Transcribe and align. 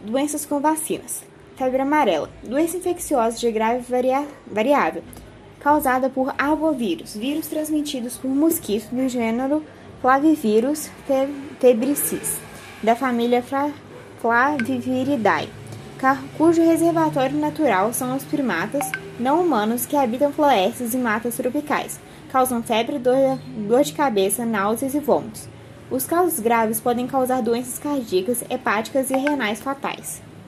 Doenças 0.00 0.46
com 0.46 0.60
vacinas. 0.60 1.24
Febre 1.56 1.82
amarela. 1.82 2.30
Doença 2.44 2.76
infecciosa 2.76 3.36
de 3.36 3.50
grave 3.50 3.84
variável, 4.46 5.02
causada 5.58 6.08
por 6.08 6.32
arbovírus, 6.38 7.16
vírus 7.16 7.48
transmitidos 7.48 8.16
por 8.16 8.28
mosquitos 8.28 8.88
do 8.90 9.08
gênero 9.08 9.64
Flavivirus 10.00 10.88
febricis, 11.58 12.38
da 12.80 12.94
família 12.94 13.42
Flaviviridae, 14.20 15.48
cujo 16.36 16.62
reservatório 16.62 17.36
natural 17.36 17.92
são 17.92 18.16
os 18.16 18.22
primatas 18.22 18.88
não 19.18 19.42
humanos 19.42 19.84
que 19.84 19.96
habitam 19.96 20.32
florestas 20.32 20.94
e 20.94 20.96
matas 20.96 21.34
tropicais. 21.34 21.98
Causam 22.30 22.62
febre, 22.62 23.00
dor, 23.00 23.36
dor 23.66 23.82
de 23.82 23.92
cabeça, 23.92 24.46
náuseas 24.46 24.94
e 24.94 25.00
vômitos. 25.00 25.48
Os 25.90 26.04
casos 26.04 26.38
graves 26.38 26.80
podem 26.80 27.06
causar 27.06 27.40
doenças 27.40 27.78
cardíacas, 27.78 28.44
hepáticas 28.50 29.10
e 29.10 29.16
renais 29.16 29.60
fatais. 29.60 30.20